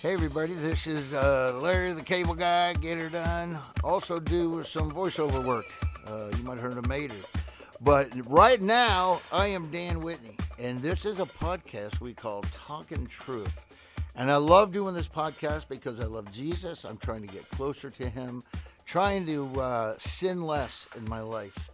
[0.00, 2.72] Hey everybody, this is uh, Larry the Cable Guy.
[2.74, 3.58] Get her done.
[3.82, 5.66] Also do some voiceover work.
[6.06, 7.16] Uh, you might have heard of Mater.
[7.80, 13.08] But right now, I am Dan Whitney, and this is a podcast we call Talking
[13.08, 13.66] Truth.
[14.14, 16.84] And I love doing this podcast because I love Jesus.
[16.84, 18.44] I'm trying to get closer to Him,
[18.86, 21.70] trying to uh, sin less in my life.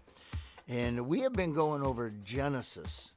[0.66, 3.10] And we have been going over Genesis,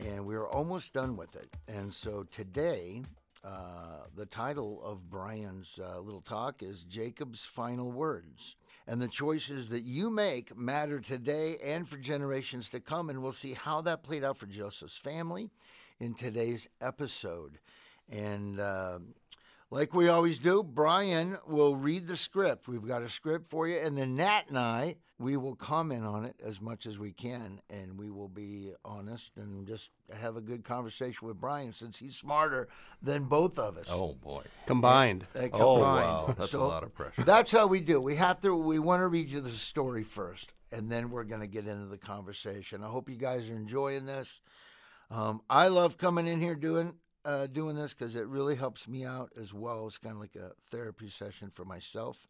[0.00, 1.50] and we're almost done with it.
[1.68, 3.02] And so today,
[3.42, 8.56] uh, the title of Bryan's uh, little talk is Jacob's Final Words.
[8.86, 13.08] And the choices that you make matter today and for generations to come.
[13.08, 15.50] And we'll see how that played out for Joseph's family
[15.98, 17.58] in today's episode.
[18.10, 18.98] And uh,
[19.70, 22.66] like we always do, Bryan will read the script.
[22.66, 23.78] We've got a script for you.
[23.78, 27.60] And then Nat and I, we will comment on it as much as we can.
[27.70, 32.16] And we will be honest and just have a good conversation with Bryan since he's
[32.16, 32.68] smarter
[33.00, 33.86] than both of us.
[33.90, 34.42] Oh boy.
[34.66, 35.26] Combined.
[35.34, 37.22] They Oh wow, that's So a lot of pressure.
[37.22, 38.00] That's how we do.
[38.00, 38.54] We have to.
[38.56, 41.86] We want to read you the story first, and then we're going to get into
[41.86, 42.82] the conversation.
[42.82, 44.40] I hope you guys are enjoying this.
[45.12, 49.04] Um, I love coming in here doing uh, doing this because it really helps me
[49.04, 49.86] out as well.
[49.86, 52.28] It's kind of like a therapy session for myself,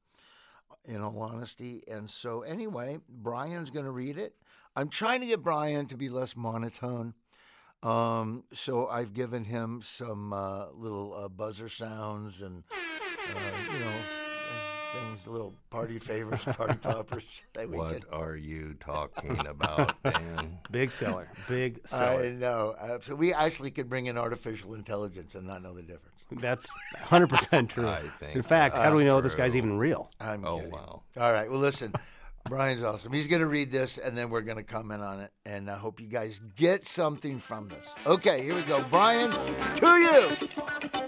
[0.84, 1.82] in all honesty.
[1.88, 4.34] And so, anyway, Bryan's going to read it.
[4.76, 7.14] I'm trying to get Bryan to be less monotone.
[7.82, 14.19] Um, so I've given him some uh, little uh, buzzer sounds and uh, you know
[14.92, 18.04] things, little party favors, party poppers that we What can.
[18.12, 20.58] are you talking about, man?
[20.70, 21.28] Big seller.
[21.48, 22.22] Big seller.
[22.24, 22.74] I know.
[22.80, 26.16] Uh, so we actually could bring in artificial intelligence and not know the difference.
[26.32, 27.88] That's 100% true.
[27.88, 30.10] I think In fact, how do we know this guy's even real?
[30.20, 30.70] I'm Oh, kidding.
[30.70, 31.02] wow.
[31.18, 31.50] All right.
[31.50, 31.92] Well, listen.
[32.48, 33.12] Bryan's awesome.
[33.12, 35.30] He's going to read this and then we're going to comment on it.
[35.44, 37.92] And I hope you guys get something from this.
[38.06, 38.82] Okay, here we go.
[38.84, 39.30] Bryan,
[39.76, 40.99] to you.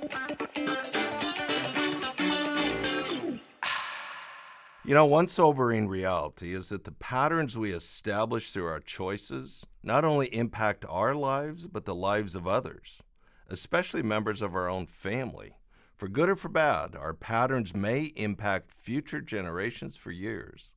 [4.84, 10.04] You know, one sobering reality is that the patterns we establish through our choices not
[10.04, 13.00] only impact our lives, but the lives of others,
[13.48, 15.52] especially members of our own family.
[15.96, 20.74] For good or for bad, our patterns may impact future generations for years.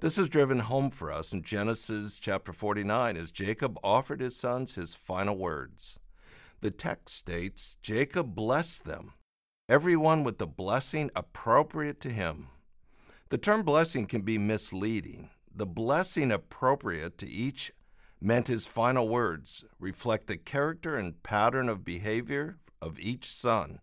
[0.00, 4.74] This is driven home for us in Genesis chapter 49 as Jacob offered his sons
[4.74, 5.98] his final words.
[6.60, 9.14] The text states Jacob blessed them,
[9.66, 12.48] everyone with the blessing appropriate to him.
[13.30, 15.30] The term blessing can be misleading.
[15.54, 17.70] The blessing appropriate to each
[18.20, 23.78] meant his final words reflect the character and pattern of behavior of each son.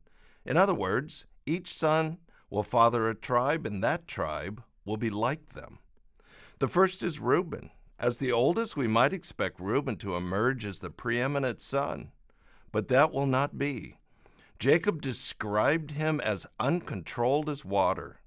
[0.45, 2.17] In other words, each son
[2.49, 5.79] will father a tribe, and that tribe will be like them.
[6.59, 7.71] The first is Reuben.
[7.97, 12.11] As the oldest, we might expect Reuben to emerge as the preeminent son,
[12.73, 13.97] but that will not be.
[14.59, 18.19] Jacob described him as uncontrolled as water.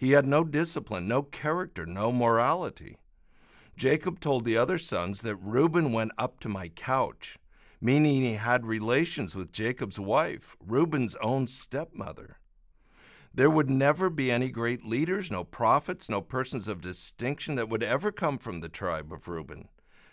[0.00, 2.96] He had no discipline, no character, no morality.
[3.76, 7.38] Jacob told the other sons that Reuben went up to my couch,
[7.82, 12.38] meaning he had relations with Jacob's wife, Reuben's own stepmother.
[13.34, 17.82] There would never be any great leaders, no prophets, no persons of distinction that would
[17.82, 19.68] ever come from the tribe of Reuben.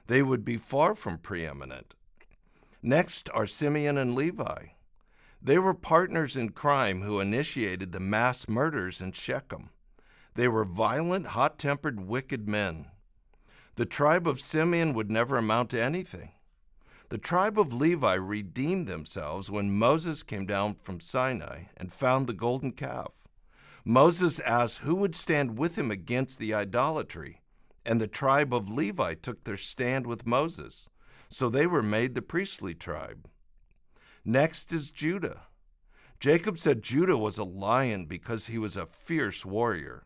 [0.07, 1.95] They would be far from preeminent.
[2.83, 4.65] Next are Simeon and Levi.
[5.41, 9.69] They were partners in crime who initiated the mass murders in Shechem.
[10.37, 12.91] They were violent, hot tempered, wicked men.
[13.73, 16.33] The tribe of Simeon would never amount to anything.
[17.09, 22.33] The tribe of Levi redeemed themselves when Moses came down from Sinai and found the
[22.33, 23.13] golden calf.
[23.83, 27.41] Moses asked who would stand with him against the idolatry,
[27.83, 30.87] and the tribe of Levi took their stand with Moses.
[31.29, 33.27] So they were made the priestly tribe.
[34.23, 35.47] Next is Judah.
[36.19, 40.03] Jacob said Judah was a lion because he was a fierce warrior.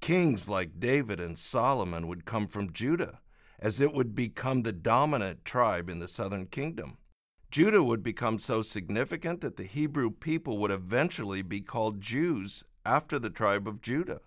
[0.00, 3.20] Kings like David and Solomon would come from Judah,
[3.58, 6.98] as it would become the dominant tribe in the southern kingdom.
[7.50, 13.18] Judah would become so significant that the Hebrew people would eventually be called Jews after
[13.18, 14.20] the tribe of Judah.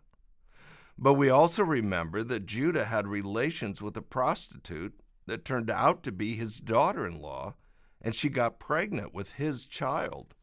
[0.97, 6.11] But we also remember that Judah had relations with a prostitute that turned out to
[6.11, 7.55] be his daughter in law,
[8.01, 10.35] and she got pregnant with his child.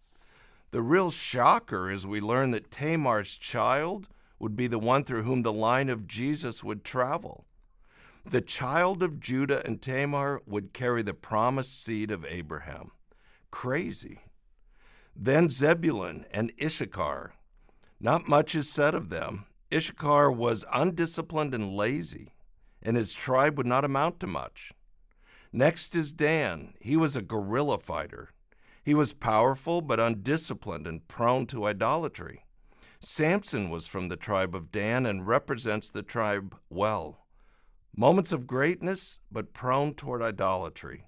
[0.70, 4.08] The real shocker is we learn that Tamar's child
[4.38, 7.46] would be the one through whom the line of Jesus would travel.
[8.24, 12.90] The child of Judah and Tamar would carry the promised seed of Abraham.
[13.50, 14.20] Crazy.
[15.14, 17.34] Then Zebulun and Issachar.
[18.00, 19.46] Not much is said of them.
[19.72, 22.34] Issachar was undisciplined and lazy,
[22.82, 24.72] and his tribe would not amount to much.
[25.52, 26.74] Next is Dan.
[26.80, 28.30] He was a guerrilla fighter.
[28.84, 32.45] He was powerful but undisciplined and prone to idolatry.
[33.00, 37.26] Samson was from the tribe of Dan and represents the tribe well.
[37.96, 41.04] Moments of greatness, but prone toward idolatry.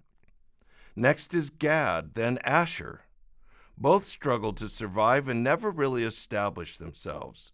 [0.97, 3.03] Next is Gad, then Asher.
[3.77, 7.53] Both struggled to survive and never really established themselves.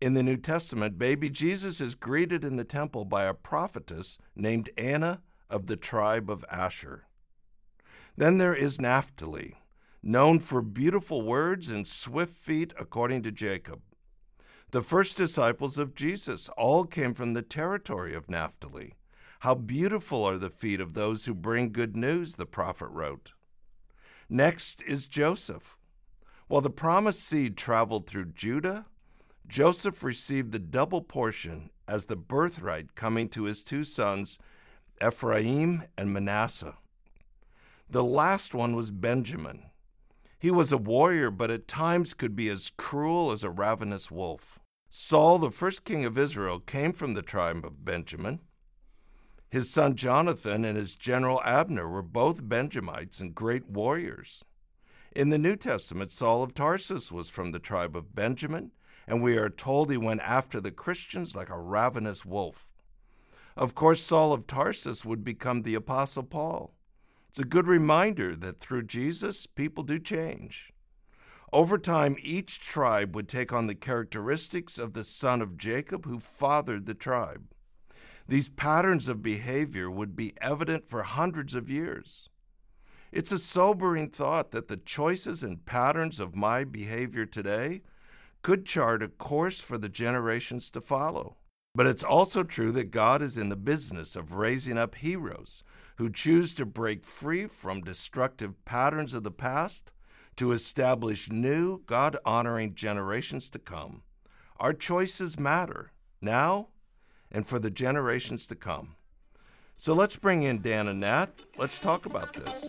[0.00, 4.70] In the New Testament, baby Jesus is greeted in the temple by a prophetess named
[4.76, 7.06] Anna of the tribe of Asher.
[8.16, 9.56] Then there is Naphtali,
[10.04, 13.80] known for beautiful words and swift feet, according to Jacob.
[14.70, 18.94] The first disciples of Jesus all came from the territory of Naphtali.
[19.40, 23.32] How beautiful are the feet of those who bring good news, the prophet wrote.
[24.28, 25.76] Next is Joseph.
[26.48, 28.86] While the promised seed traveled through Judah,
[29.46, 34.38] Joseph received the double portion as the birthright coming to his two sons,
[35.04, 36.76] Ephraim and Manasseh.
[37.88, 39.64] The last one was Benjamin.
[40.38, 44.58] He was a warrior, but at times could be as cruel as a ravenous wolf.
[44.90, 48.40] Saul, the first king of Israel, came from the tribe of Benjamin.
[49.50, 54.44] His son Jonathan and his general Abner were both Benjamites and great warriors.
[55.14, 58.72] In the New Testament, Saul of Tarsus was from the tribe of Benjamin,
[59.06, 62.68] and we are told he went after the Christians like a ravenous wolf.
[63.56, 66.73] Of course, Saul of Tarsus would become the Apostle Paul.
[67.34, 70.72] It's a good reminder that through Jesus, people do change.
[71.52, 76.20] Over time, each tribe would take on the characteristics of the son of Jacob who
[76.20, 77.48] fathered the tribe.
[78.28, 82.28] These patterns of behavior would be evident for hundreds of years.
[83.10, 87.82] It's a sobering thought that the choices and patterns of my behavior today
[88.42, 91.34] could chart a course for the generations to follow.
[91.74, 95.64] But it's also true that God is in the business of raising up heroes
[95.96, 99.92] who choose to break free from destructive patterns of the past
[100.36, 104.02] to establish new, God honoring generations to come.
[104.58, 106.68] Our choices matter now
[107.30, 108.96] and for the generations to come.
[109.76, 111.30] So let's bring in Dan and Nat.
[111.58, 112.68] Let's talk about this.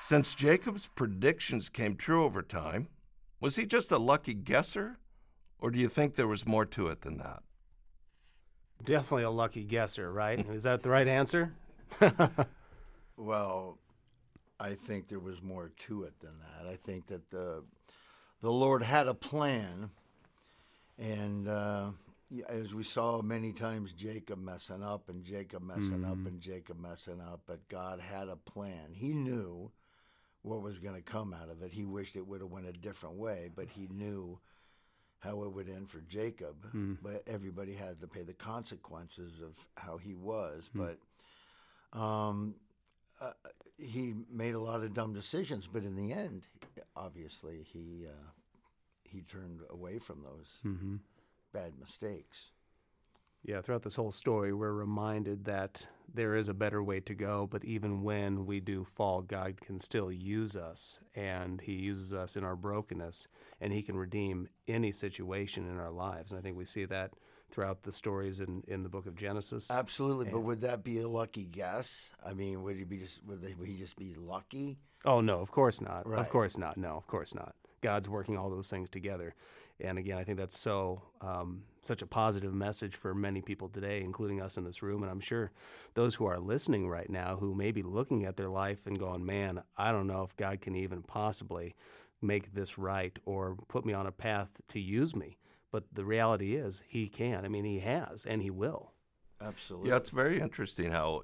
[0.00, 2.88] Since Jacob's predictions came true over time,
[3.40, 4.98] was he just a lucky guesser,
[5.58, 7.42] or do you think there was more to it than that?
[8.84, 10.46] Definitely a lucky guesser, right?
[10.50, 11.52] Is that the right answer?
[13.16, 13.78] Well,
[14.60, 16.70] I think there was more to it than that.
[16.70, 17.64] I think that the
[18.42, 19.90] the Lord had a plan,
[20.98, 21.90] and uh,
[22.48, 27.20] as we saw many times, Jacob messing up and Jacob messing up and Jacob messing
[27.20, 28.92] up, but God had a plan.
[28.92, 29.70] He knew
[30.42, 31.72] what was going to come out of it.
[31.72, 34.38] He wished it would have went a different way, but he knew
[35.26, 36.54] how it would end for Jacob.
[37.02, 40.70] But everybody had to pay the consequences of how he was.
[40.74, 40.98] But
[41.98, 42.54] um,
[43.20, 43.32] uh,
[43.78, 46.46] he made a lot of dumb decisions, but in the end,
[46.94, 48.30] obviously, he uh,
[49.04, 50.60] he turned away from those
[51.52, 52.50] bad mistakes.
[53.46, 57.46] Yeah, throughout this whole story, we're reminded that there is a better way to go,
[57.48, 62.36] but even when we do fall, God can still use us, and He uses us
[62.36, 63.28] in our brokenness,
[63.60, 66.32] and He can redeem any situation in our lives.
[66.32, 67.12] And I think we see that
[67.52, 69.70] throughout the stories in, in the book of Genesis.
[69.70, 72.10] Absolutely, but would that be a lucky guess?
[72.24, 74.78] I mean, would he be just would, they, would he just be lucky?
[75.04, 76.04] Oh, no, of course not.
[76.04, 76.18] Right.
[76.18, 76.76] Of course not.
[76.76, 77.54] No, of course not.
[77.80, 79.36] God's working all those things together.
[79.78, 84.00] And again, I think that's so um, such a positive message for many people today,
[84.02, 85.02] including us in this room.
[85.02, 85.52] And I'm sure
[85.94, 89.24] those who are listening right now who may be looking at their life and going,
[89.24, 91.74] man, I don't know if God can even possibly
[92.20, 95.38] make this right or put me on a path to use me.
[95.70, 97.44] But the reality is, He can.
[97.44, 98.92] I mean, He has, and He will.
[99.40, 99.90] Absolutely.
[99.90, 101.22] Yeah, it's very interesting how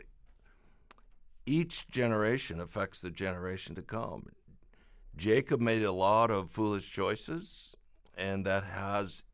[1.46, 4.26] each generation affects the generation to come.
[5.16, 7.74] Jacob made a lot of foolish choices,
[8.16, 9.24] and that has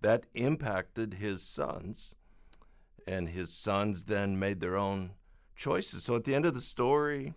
[0.00, 2.14] that impacted his sons,
[3.06, 5.12] and his sons then made their own
[5.56, 6.04] choices.
[6.04, 7.34] So at the end of the story,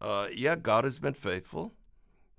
[0.00, 1.72] uh, yeah, God has been faithful,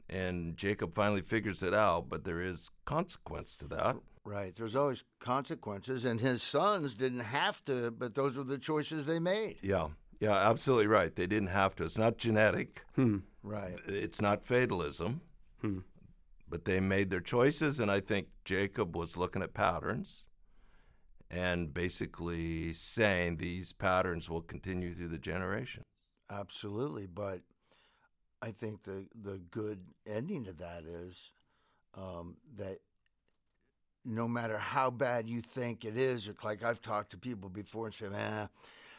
[0.10, 3.98] and Jacob finally figures it out, but there is consequence to that.
[4.24, 4.56] Right.
[4.56, 9.20] There's always consequences, and his sons didn't have to, but those were the choices they
[9.20, 9.58] made.
[9.62, 9.90] Yeah,
[10.20, 11.16] yeah, absolutely right.
[11.16, 11.84] They didn't have to.
[11.84, 12.84] It's not genetic.
[13.44, 13.78] Right.
[13.86, 15.22] it's not fatalism,
[16.48, 20.28] but they made their choices, and I think Jacob was looking at patterns
[21.32, 25.84] and basically saying these patterns will continue through the generations.
[26.30, 27.42] Absolutely, but
[28.42, 31.32] I think the the good ending to that is
[31.96, 32.80] um, that
[34.04, 37.88] no matter how bad you think it is, it's like I've talked to people before
[37.88, 38.50] and said, "Ah,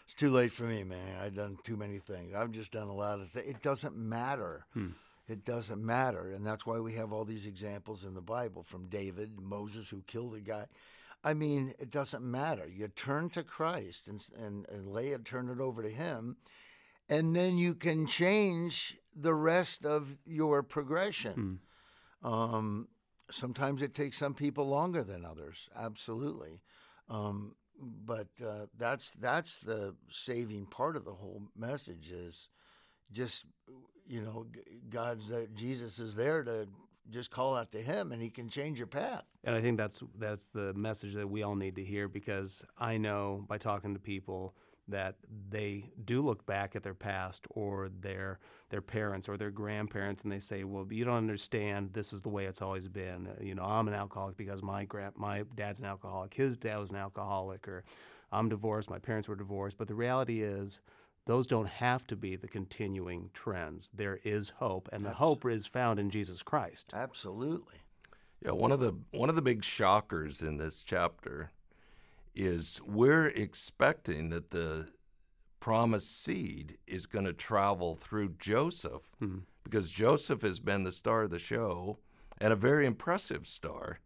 [0.05, 1.21] It's too late for me, man.
[1.21, 2.35] I've done too many things.
[2.35, 3.49] I've just done a lot of things.
[3.49, 4.67] It doesn't matter.
[5.29, 6.31] It doesn't matter.
[6.31, 10.03] And that's why we have all these examples in the Bible from David, Moses, who
[10.07, 10.67] killed a guy.
[11.25, 12.69] I mean, it doesn't matter.
[12.69, 16.37] You turn to Christ and, and, and lay it, turn it over to Him,
[17.09, 21.61] and then you can change the rest of your progression.
[22.23, 22.89] Um,
[23.31, 26.61] sometimes it takes some people longer than others, absolutely.
[27.09, 32.49] Um, but uh, that's that's the saving part of the whole message is
[33.13, 33.45] just
[34.09, 34.47] you know
[34.91, 36.69] God's there, Jesus is there to
[37.11, 39.25] just call out to Him and He can change your path.
[39.45, 42.99] And I think that's that's the message that we all need to hear because I
[42.99, 44.55] know by talking to people
[44.89, 45.17] that
[45.51, 48.39] they do look back at their past or their
[48.71, 51.93] their parents or their grandparents and they say, "Well, you don't understand.
[51.93, 53.29] This is the way it's always been.
[53.41, 56.35] You know, I'm an alcoholic because my grand my dad's an alcoholic.
[56.35, 57.85] His dad was an alcoholic, or
[58.33, 58.91] I'm divorced.
[58.91, 60.81] My parents were divorced." But the reality is.
[61.27, 63.91] Those don't have to be the continuing trends.
[63.93, 66.91] There is hope, and the hope is found in Jesus Christ.
[66.95, 67.79] Absolutely.
[68.45, 71.51] Yeah, one of the one of the big shockers in this chapter
[72.35, 74.89] is we're expecting that the
[75.59, 79.39] promised seed is going to travel through Joseph hmm.
[79.65, 81.99] because Joseph has been the star of the show
[82.39, 83.99] and a very impressive star.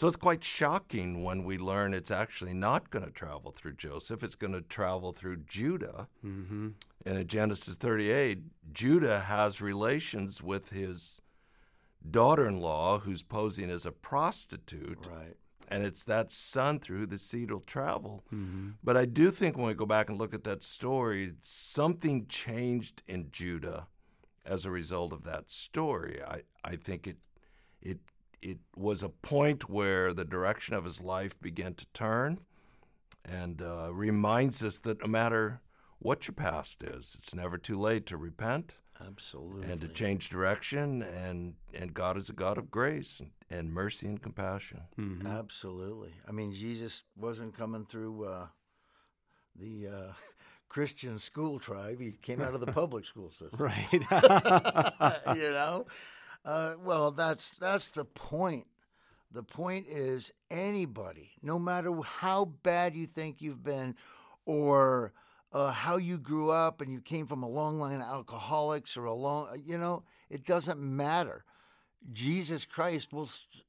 [0.00, 4.22] So it's quite shocking when we learn it's actually not going to travel through Joseph.
[4.22, 6.08] It's going to travel through Judah.
[6.24, 6.68] Mm-hmm.
[7.04, 8.38] And in Genesis 38,
[8.72, 11.20] Judah has relations with his
[12.10, 15.06] daughter in law who's posing as a prostitute.
[15.06, 15.36] Right.
[15.68, 18.24] And it's that son through who the seed will travel.
[18.34, 18.70] Mm-hmm.
[18.82, 23.02] But I do think when we go back and look at that story, something changed
[23.06, 23.86] in Judah
[24.46, 26.22] as a result of that story.
[26.26, 27.18] I, I think it
[27.82, 27.98] it
[28.42, 32.40] it was a point where the direction of his life began to turn
[33.24, 35.60] and uh, reminds us that no matter
[35.98, 38.74] what your past is, it's never too late to repent
[39.06, 39.70] Absolutely.
[39.70, 44.06] and to change direction and and God is a God of grace and, and mercy
[44.06, 44.82] and compassion.
[44.98, 45.26] Mm-hmm.
[45.26, 46.14] Absolutely.
[46.26, 48.46] I mean, Jesus wasn't coming through uh,
[49.56, 50.12] the uh,
[50.68, 52.00] Christian school tribe.
[52.00, 53.58] He came out of the public school system.
[53.58, 53.88] Right.
[55.36, 55.86] you know,
[56.44, 58.66] uh, well, that's that's the point.
[59.32, 63.94] The point is anybody, no matter how bad you think you've been,
[64.44, 65.12] or
[65.52, 69.04] uh, how you grew up and you came from a long line of alcoholics or
[69.04, 71.44] a long, you know, it doesn't matter.
[72.12, 73.24] Jesus Christ will.
[73.24, 73.62] s-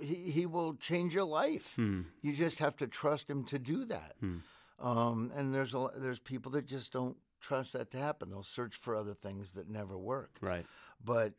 [0.00, 1.72] He, he will change your life.
[1.76, 2.02] Hmm.
[2.22, 4.14] You just have to trust him to do that.
[4.78, 8.28] Um, and there's a, there's people that just don't trust that to happen.
[8.30, 10.36] They'll search for other things that never work.
[10.40, 10.66] right.
[11.02, 11.32] But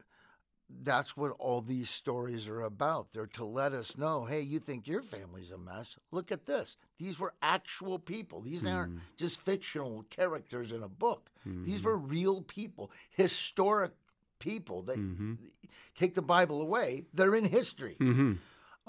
[0.83, 3.13] that's what all these stories are about.
[3.13, 5.95] They're to let us know, hey, you think your family's a mess?
[6.11, 6.77] Look at this.
[6.97, 8.41] These were actual people.
[8.41, 11.29] These aren't just fictional characters in a book.
[11.45, 13.93] These were real people, historic
[14.39, 14.97] people that
[15.95, 17.05] take the Bible away.
[17.13, 17.95] They're in history.
[17.99, 18.33] Mm-hmm.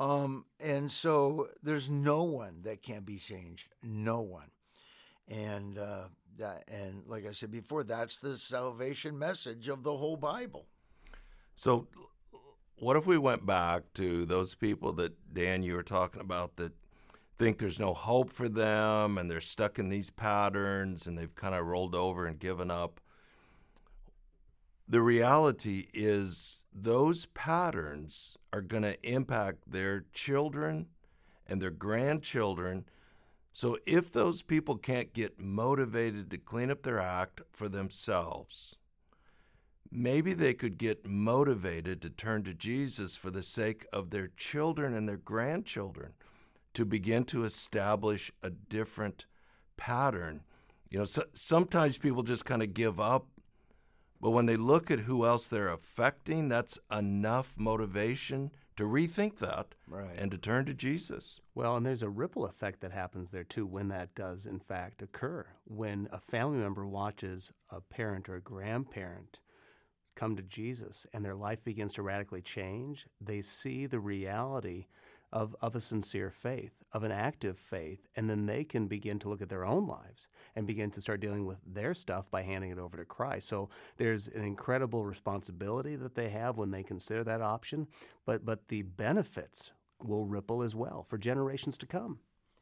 [0.03, 3.69] Um, and so there's no one that can be changed.
[3.83, 4.51] No one.
[5.29, 6.05] And uh,
[6.39, 10.67] that, and like I said before, that's the salvation message of the whole Bible.
[11.59, 11.89] So,
[12.77, 16.73] what if we went back to those people that Dan you were talking about that
[17.37, 21.57] think there's no hope for them and they're stuck in these patterns and they've kind
[21.57, 23.01] of rolled over and given up?
[24.87, 30.87] The reality is those patterns are going to impact their children
[31.45, 32.85] and their grandchildren.
[33.51, 38.77] So, if those people can't get motivated to clean up their act for themselves,
[39.91, 44.95] maybe they could get motivated to turn to Jesus for the sake of their children
[44.95, 46.13] and their grandchildren
[46.75, 49.27] to begin to establish a different
[49.77, 50.43] pattern.
[50.91, 53.27] You know, so, sometimes people just kind of give up,
[54.21, 59.75] but when they look at who else they're affecting, that's enough motivation to rethink that
[59.89, 60.17] Right.
[60.17, 61.41] and to turn to Jesus.
[61.55, 65.03] Well, and there's a ripple effect that happens there too when that does, in fact,
[65.03, 65.47] occur.
[65.65, 69.41] When a family member watches a parent or a grandparent
[70.19, 74.87] come to Jesus and their life begins to radically change, they see the reality
[75.33, 79.29] of, of a sincere faith, of an active faith, and then they can begin to
[79.29, 82.71] look at their own lives and begin to start dealing with their stuff by handing
[82.71, 83.49] it over to Christ.
[83.49, 87.87] So there's an incredible responsibility that they have when they consider that option,
[88.27, 89.73] but but the benefits
[90.03, 92.19] will ripple as well for generations to come.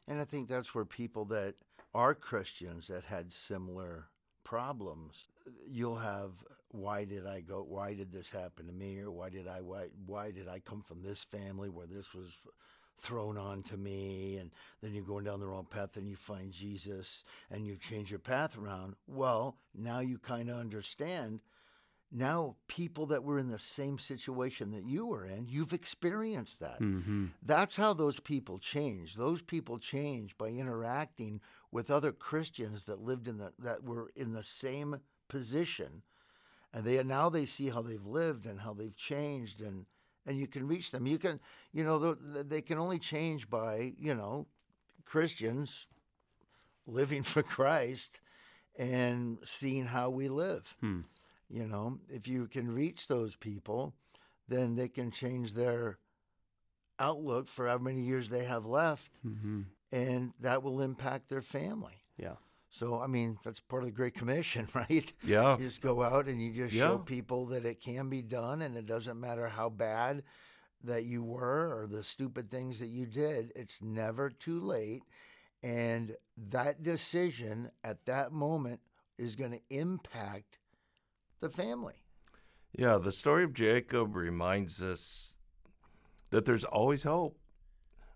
[0.07, 1.55] And I think that's where people that
[1.93, 4.09] are Christians that had similar
[4.43, 5.27] problems,
[5.67, 9.47] you'll have why did I go why did this happen to me or why did
[9.47, 12.37] I why why did I come from this family where this was
[12.99, 17.23] thrown onto me and then you're going down the wrong path and you find Jesus
[17.51, 18.95] and you change your path around.
[19.07, 21.41] Well, now you kind of understand.
[22.09, 26.79] Now, people that were in the same situation that you were in, you've experienced that.
[26.79, 27.27] Mm-hmm.
[27.43, 29.15] That's how those people change.
[29.15, 34.31] Those people change by interacting with other Christians that lived in the that were in
[34.31, 36.01] the same position,
[36.77, 39.85] and they now they see how they've lived and how they've changed, and
[40.25, 41.07] and you can reach them.
[41.07, 41.39] You can,
[41.73, 44.45] you know, they can only change by you know
[45.05, 45.87] Christians
[46.85, 48.21] living for Christ
[48.77, 50.75] and seeing how we live.
[50.81, 51.01] Hmm.
[51.49, 53.93] You know, if you can reach those people,
[54.47, 55.97] then they can change their
[56.99, 59.61] outlook for how many years they have left, Mm-hmm.
[59.91, 62.03] and that will impact their family.
[62.17, 62.35] Yeah.
[62.69, 65.11] So, I mean, that's part of the Great Commission, right?
[65.23, 65.57] Yeah.
[65.57, 66.87] You just go out and you just Yeah.
[66.89, 70.23] show people that it can be done, and it doesn't matter how bad
[70.83, 73.51] that you were or the stupid things that you did.
[73.55, 75.01] It's never too late.
[75.63, 76.15] And
[76.49, 78.81] that decision at that moment
[79.17, 80.59] is going to impact
[81.39, 82.03] the family.
[82.77, 85.39] Yeah, the story of Jacob reminds us
[86.29, 87.39] that there's always hope,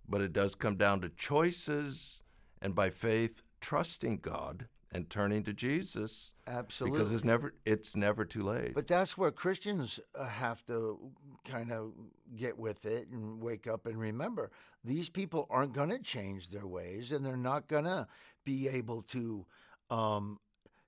[0.07, 2.21] but it does come down to choices
[2.61, 6.97] and by faith trusting God and turning to Jesus Absolutely.
[6.97, 8.73] because it's never it's never too late.
[8.73, 10.99] But that's where Christians uh, have to
[11.45, 11.93] kind of
[12.35, 14.51] get with it and wake up and remember
[14.83, 18.07] these people aren't going to change their ways and they're not going to
[18.43, 19.45] be able to
[19.89, 20.39] um,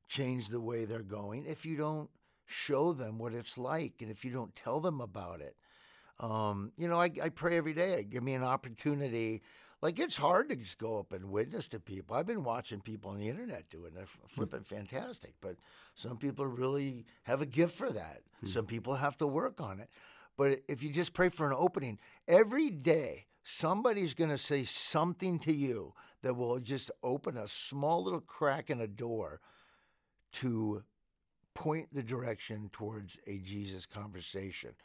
[0.08, 2.10] change the way they're going if you don't
[2.46, 5.56] show them what it's like and if you don't tell them about it.
[6.20, 8.04] Um, you know, I, I pray every day.
[8.04, 9.42] Give me an opportunity.
[9.84, 12.16] Like it's hard to just go up and witness to people.
[12.16, 13.90] I've been watching people on the internet do it.
[13.90, 14.28] and They're f- hmm.
[14.34, 15.34] flipping fantastic.
[15.42, 15.58] But
[15.94, 18.22] some people really have a gift for that.
[18.40, 18.48] Hmm.
[18.48, 19.90] Some people have to work on it.
[20.38, 22.00] But if you just pray for an opening
[22.30, 28.06] every day, somebody's going to say something to you that will just open a small
[28.06, 29.42] little crack in a door
[30.32, 30.84] to
[31.56, 34.76] point the direction towards a Jesus conversation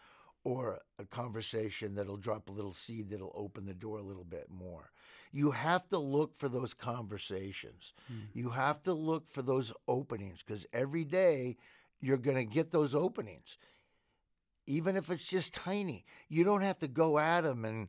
[0.45, 4.47] or a conversation that'll drop a little seed that'll open the door a little bit
[4.51, 4.91] more.
[5.33, 7.93] You have to look for those conversations.
[8.33, 11.57] You have to look for those openings because every day
[12.01, 13.59] you're going to get those openings.
[14.67, 17.89] Even if it's just tiny, you don't have to go at them and,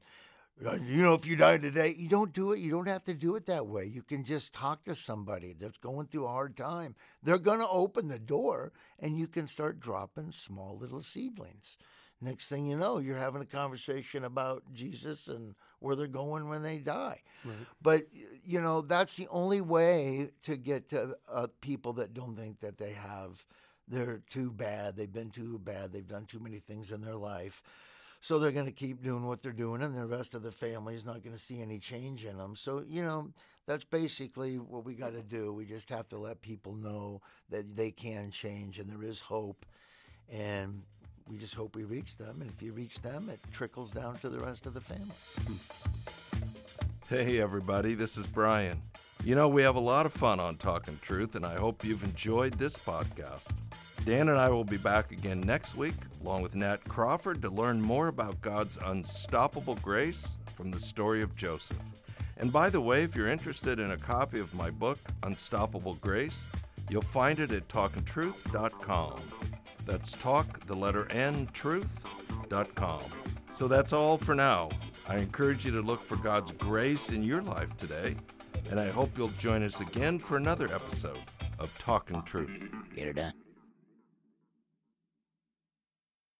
[0.65, 2.59] uh, you know, if you die today, you don't do it.
[2.59, 3.85] You don't have to do it that way.
[3.85, 6.95] You can just talk to somebody that's going through a hard time.
[7.23, 11.77] They're going to open the door and you can start dropping small little seedlings.
[12.21, 16.63] Next thing you know, you're having a conversation about Jesus and where they're going when
[16.63, 17.21] they die.
[17.81, 18.07] But,
[18.43, 22.77] you know, that's the only way to get to uh, people that don't think that
[22.77, 23.45] they have,
[23.87, 27.63] they're too bad, they've been too bad, they've done too many things in their life.
[28.21, 30.93] So they're going to keep doing what they're doing, and the rest of the family
[30.93, 32.53] is not going to see any change in them.
[32.53, 33.29] So, you know,
[33.65, 35.53] that's basically what we got to do.
[35.53, 39.65] We just have to let people know that they can change and there is hope.
[40.29, 40.83] And
[41.29, 42.41] we just hope we reach them.
[42.41, 45.15] And if you reach them, it trickles down to the rest of the family.
[47.09, 48.81] Hey, everybody, this is Bryan.
[49.23, 52.03] You know, we have a lot of fun on Talking Truth, and I hope you've
[52.03, 53.51] enjoyed this podcast.
[54.05, 57.81] Dan and I will be back again next week, along with Nat Crawford, to learn
[57.81, 61.77] more about God's unstoppable grace from the story of Joseph.
[62.37, 66.49] And by the way, if you're interested in a copy of my book, Unstoppable Grace,
[66.89, 69.19] you'll find it at talkntruth.com.
[69.89, 73.01] That's talk, the letter N, truth.com.
[73.51, 74.69] So that's all for now.
[75.07, 78.15] I encourage you to look for God's grace in your life today,
[78.69, 81.17] and I hope you'll join us again for another episode
[81.57, 82.69] of Talking Truth.
[82.95, 83.33] Get it done.